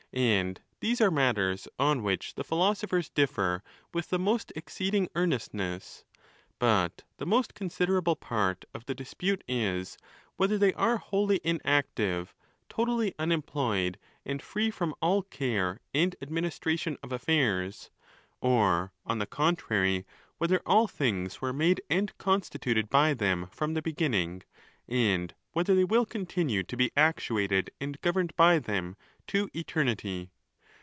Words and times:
And 0.13 0.59
these 0.81 0.99
are 0.99 1.09
matters 1.09 1.69
on 1.79 2.03
which 2.03 2.35
the 2.35 2.43
philosophers 2.43 3.09
diffef 3.09 3.61
with 3.93 4.09
the 4.09 4.19
most 4.19 4.51
exceeding 4.57 5.07
earnestness. 5.15 6.03
But 6.59 7.03
the 7.15 7.25
most 7.25 7.55
con 7.55 7.69
siderable 7.69 8.19
part 8.19 8.65
of 8.73 8.85
th'e 8.85 8.97
dispute 8.97 9.41
is, 9.47 9.97
whether 10.35 10.57
they 10.57 10.73
are 10.73 10.97
wholly 10.97 11.39
inactive, 11.45 12.35
totally 12.67 13.15
unemployed, 13.17 13.97
and 14.25 14.41
free 14.41 14.69
from 14.69 14.93
all 15.01 15.21
care 15.23 15.79
and 15.93 16.13
administration 16.21 16.97
of 17.01 17.13
affairs; 17.13 17.89
or, 18.41 18.91
on 19.05 19.19
the 19.19 19.25
contrary, 19.25 20.05
whether 20.39 20.59
all 20.65 20.89
things 20.89 21.39
were 21.39 21.53
made 21.53 21.79
and 21.89 22.17
constituted 22.17 22.89
by 22.89 23.13
them 23.13 23.47
from 23.47 23.75
the 23.75 23.81
begin 23.81 24.11
ning; 24.11 24.43
and 24.89 25.35
whether 25.53 25.73
they 25.73 25.83
will 25.85 26.05
continue 26.05 26.63
to 26.63 26.75
be 26.75 26.91
actuated 26.97 27.71
and 27.79 28.01
governed 28.01 28.35
by 28.35 28.59
them 28.59 28.97
to 29.27 29.49
eternity. 29.53 30.29